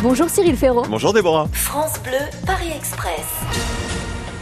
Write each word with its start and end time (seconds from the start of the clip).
Bonjour 0.00 0.28
Cyril 0.28 0.56
Ferraud. 0.56 0.84
Bonjour 0.88 1.12
Déborah. 1.12 1.48
France 1.52 2.00
Bleu, 2.04 2.18
Paris 2.46 2.70
Express. 2.76 3.26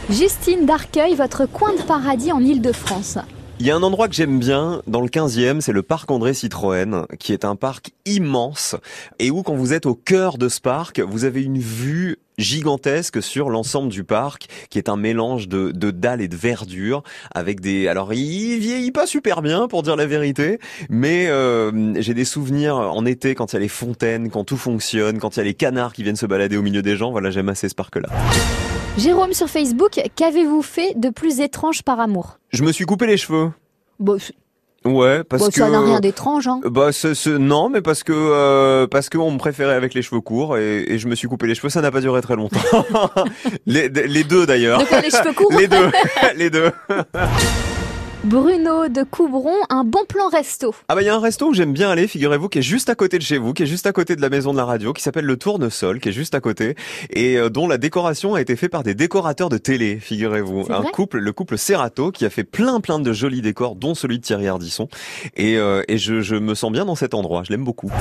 Justine 0.07 0.67
d'Arcueil, 0.67 1.15
votre 1.15 1.47
coin 1.47 1.73
de 1.73 1.81
paradis 1.81 2.31
en 2.31 2.41
Ile-de-France. 2.41 3.17
Il 3.59 3.65
y 3.65 3.71
a 3.71 3.75
un 3.75 3.81
endroit 3.81 4.07
que 4.07 4.13
j'aime 4.13 4.37
bien 4.37 4.83
dans 4.85 5.01
le 5.01 5.07
15e, 5.07 5.61
c'est 5.61 5.71
le 5.71 5.81
parc 5.81 6.11
André 6.11 6.35
Citroën, 6.35 7.07
qui 7.17 7.33
est 7.33 7.43
un 7.43 7.55
parc 7.55 7.89
immense 8.05 8.75
et 9.17 9.31
où 9.31 9.41
quand 9.41 9.55
vous 9.55 9.73
êtes 9.73 9.87
au 9.87 9.95
cœur 9.95 10.37
de 10.37 10.47
ce 10.47 10.61
parc, 10.61 10.99
vous 10.99 11.25
avez 11.25 11.41
une 11.41 11.57
vue 11.57 12.19
gigantesque 12.37 13.23
sur 13.23 13.49
l'ensemble 13.49 13.89
du 13.89 14.03
parc, 14.03 14.45
qui 14.69 14.77
est 14.77 14.89
un 14.89 14.95
mélange 14.95 15.47
de, 15.47 15.71
de 15.71 15.89
dalles 15.89 16.21
et 16.21 16.27
de 16.27 16.35
verdure, 16.35 17.01
avec 17.33 17.59
des... 17.59 17.87
Alors, 17.87 18.13
il 18.13 18.59
vieillit 18.59 18.91
pas 18.91 19.07
super 19.07 19.41
bien, 19.41 19.67
pour 19.67 19.81
dire 19.81 19.95
la 19.95 20.05
vérité, 20.05 20.59
mais 20.91 21.25
euh, 21.27 21.99
j'ai 21.99 22.13
des 22.13 22.25
souvenirs 22.25 22.75
en 22.75 23.07
été, 23.07 23.33
quand 23.33 23.53
il 23.53 23.55
y 23.55 23.57
a 23.57 23.61
les 23.61 23.67
fontaines, 23.67 24.29
quand 24.29 24.43
tout 24.43 24.57
fonctionne, 24.57 25.17
quand 25.17 25.35
il 25.35 25.39
y 25.39 25.41
a 25.41 25.45
les 25.45 25.55
canards 25.55 25.93
qui 25.93 26.03
viennent 26.03 26.15
se 26.15 26.27
balader 26.27 26.57
au 26.57 26.61
milieu 26.61 26.83
des 26.83 26.95
gens, 26.95 27.09
voilà, 27.09 27.31
j'aime 27.31 27.49
assez 27.49 27.69
ce 27.69 27.75
parc-là. 27.75 28.09
Jérôme 28.97 29.33
sur 29.33 29.47
Facebook, 29.47 29.99
qu'avez-vous 30.15 30.61
fait 30.61 30.93
de 30.95 31.09
plus 31.09 31.39
étrange 31.39 31.83
par 31.83 31.99
amour? 31.99 32.39
Je 32.49 32.63
me 32.63 32.71
suis 32.71 32.85
coupé 32.85 33.05
les 33.05 33.17
cheveux. 33.17 33.51
Bon, 33.99 34.17
c- 34.19 34.33
Ouais, 34.85 35.23
parce 35.23 35.43
bon, 35.43 35.49
que... 35.49 35.55
ça 35.55 35.69
n'a 35.69 35.81
rien 35.81 35.99
d'étrange, 35.99 36.47
hein. 36.47 36.61
Bah 36.63 36.91
ce, 36.91 37.13
ce- 37.13 37.29
non, 37.29 37.69
mais 37.69 37.81
parce 37.81 38.03
que 38.03 38.13
euh, 38.15 38.87
parce 38.87 39.09
qu'on 39.09 39.29
me 39.31 39.37
préférait 39.37 39.73
avec 39.73 39.93
les 39.93 40.01
cheveux 40.01 40.21
courts 40.21 40.57
et, 40.57 40.83
et 40.87 40.97
je 40.97 41.07
me 41.07 41.15
suis 41.15 41.27
coupé 41.27 41.45
les 41.45 41.55
cheveux. 41.55 41.69
Ça 41.69 41.81
n'a 41.81 41.91
pas 41.91 41.99
duré 41.99 42.21
très 42.21 42.35
longtemps. 42.35 42.59
les, 43.65 43.89
les 43.89 44.23
deux 44.23 44.45
d'ailleurs. 44.45 44.79
De 44.79 45.01
les 45.03 45.09
cheveux 45.09 45.33
courts 45.33 45.51
Les 45.57 45.67
deux, 45.67 45.91
les 46.35 46.49
deux. 46.49 46.71
Bruno 48.23 48.87
de 48.89 49.03
Coubron, 49.03 49.53
un 49.69 49.83
bon 49.83 50.03
plan 50.07 50.27
resto. 50.29 50.73
Ah 50.87 50.95
bah 50.95 51.01
il 51.01 51.05
y 51.05 51.09
a 51.09 51.15
un 51.15 51.19
resto 51.19 51.47
où 51.47 51.53
j'aime 51.53 51.71
bien 51.71 51.89
aller, 51.89 52.07
figurez-vous, 52.07 52.49
qui 52.49 52.59
est 52.59 52.63
juste 52.63 52.89
à 52.89 52.95
côté 52.95 53.17
de 53.19 53.23
chez 53.23 53.37
vous, 53.37 53.53
qui 53.53 53.63
est 53.63 53.67
juste 53.67 53.85
à 53.85 53.91
côté 53.91 54.15
de 54.15 54.21
la 54.21 54.29
maison 54.29 54.51
de 54.51 54.57
la 54.57 54.65
radio, 54.65 54.91
qui 54.91 55.03
s'appelle 55.03 55.25
le 55.25 55.37
Tournesol, 55.37 55.99
qui 55.99 56.09
est 56.09 56.13
juste 56.13 56.33
à 56.35 56.39
côté 56.39 56.75
et 57.11 57.37
euh, 57.37 57.49
dont 57.49 57.67
la 57.67 57.77
décoration 57.77 58.33
a 58.33 58.41
été 58.41 58.55
faite 58.55 58.71
par 58.71 58.83
des 58.83 58.95
décorateurs 58.95 59.49
de 59.49 59.57
télé, 59.57 59.99
figurez-vous. 59.99 60.65
Un 60.69 60.83
couple, 60.83 61.19
le 61.19 61.31
couple 61.31 61.57
Serato, 61.57 62.11
qui 62.11 62.25
a 62.25 62.29
fait 62.29 62.43
plein 62.43 62.79
plein 62.81 62.99
de 62.99 63.13
jolis 63.13 63.41
décors, 63.41 63.75
dont 63.75 63.93
celui 63.93 64.17
de 64.17 64.23
Thierry 64.23 64.47
Ardisson. 64.47 64.89
Et, 65.35 65.57
euh, 65.57 65.83
et 65.87 65.97
je, 65.97 66.21
je 66.21 66.35
me 66.35 66.55
sens 66.55 66.71
bien 66.71 66.85
dans 66.85 66.95
cet 66.95 67.13
endroit. 67.13 67.43
Je 67.45 67.51
l'aime 67.51 67.63
beaucoup. 67.63 67.91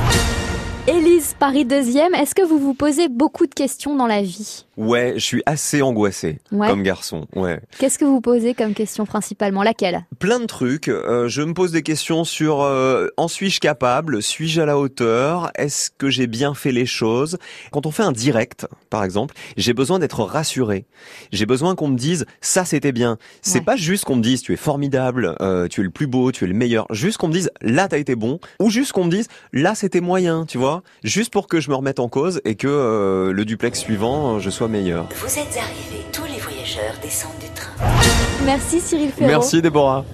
Élise, 0.88 1.34
Paris 1.40 1.64
2e, 1.64 2.14
est-ce 2.14 2.32
que 2.32 2.42
vous 2.46 2.60
vous 2.60 2.72
posez 2.72 3.08
beaucoup 3.08 3.48
de 3.48 3.54
questions 3.54 3.96
dans 3.96 4.06
la 4.06 4.22
vie? 4.22 4.66
Ouais, 4.76 5.14
je 5.16 5.24
suis 5.24 5.42
assez 5.44 5.82
angoissé 5.82 6.38
Ouais. 6.52 6.68
comme 6.68 6.84
garçon. 6.84 7.26
Ouais. 7.34 7.58
Qu'est-ce 7.80 7.98
que 7.98 8.04
vous 8.04 8.20
posez 8.20 8.54
comme 8.54 8.72
question 8.72 9.04
principalement? 9.04 9.64
Laquelle? 9.64 10.04
Plein 10.20 10.38
de 10.38 10.44
trucs. 10.44 10.86
Euh, 10.88 11.26
je 11.28 11.42
me 11.42 11.54
pose 11.54 11.72
des 11.72 11.82
questions 11.82 12.22
sur 12.22 12.60
euh, 12.62 13.08
en 13.16 13.26
suis-je 13.26 13.58
capable? 13.58 14.22
Suis-je 14.22 14.60
à 14.60 14.66
la 14.66 14.78
hauteur? 14.78 15.50
Est-ce 15.56 15.90
que 15.90 16.08
j'ai 16.08 16.28
bien 16.28 16.54
fait 16.54 16.70
les 16.72 16.86
choses? 16.86 17.38
Quand 17.72 17.84
on 17.86 17.90
fait 17.90 18.04
un 18.04 18.12
direct, 18.12 18.68
par 18.88 19.02
exemple, 19.02 19.34
j'ai 19.56 19.72
besoin 19.72 19.98
d'être 19.98 20.22
rassuré. 20.22 20.84
J'ai 21.32 21.46
besoin 21.46 21.74
qu'on 21.74 21.88
me 21.88 21.96
dise 21.98 22.26
ça 22.40 22.64
c'était 22.64 22.92
bien. 22.92 23.16
C'est 23.42 23.58
Ouais. 23.58 23.64
pas 23.64 23.76
juste 23.76 24.04
qu'on 24.04 24.16
me 24.16 24.22
dise 24.22 24.40
tu 24.42 24.52
es 24.52 24.56
formidable, 24.56 25.34
euh, 25.40 25.66
tu 25.66 25.80
es 25.80 25.84
le 25.84 25.90
plus 25.90 26.06
beau, 26.06 26.30
tu 26.30 26.44
es 26.44 26.46
le 26.46 26.54
meilleur. 26.54 26.86
Juste 26.90 27.16
qu'on 27.16 27.28
me 27.28 27.32
dise 27.32 27.50
là 27.60 27.88
t'as 27.88 27.98
été 27.98 28.14
bon, 28.14 28.38
ou 28.60 28.70
juste 28.70 28.92
qu'on 28.92 29.04
me 29.06 29.10
dise 29.10 29.26
là 29.52 29.74
c'était 29.74 30.00
moyen, 30.00 30.44
tu 30.46 30.58
vois. 30.58 30.75
Juste 31.04 31.32
pour 31.32 31.46
que 31.46 31.60
je 31.60 31.70
me 31.70 31.74
remette 31.74 32.00
en 32.00 32.08
cause 32.08 32.40
et 32.44 32.54
que 32.54 32.66
euh, 32.66 33.32
le 33.32 33.44
duplex 33.44 33.78
suivant 33.78 34.36
euh, 34.36 34.38
je 34.38 34.50
sois 34.50 34.68
meilleur. 34.68 35.08
Vous 35.16 35.38
êtes 35.38 35.56
arrivés, 35.56 36.04
tous 36.12 36.24
les 36.24 36.38
voyageurs 36.38 36.94
descendent 37.02 37.38
du 37.40 37.48
train. 37.54 37.72
Merci 38.44 38.80
Cyril 38.80 39.10
Ferraud. 39.10 39.28
Merci 39.28 39.62
Déborah. 39.62 40.04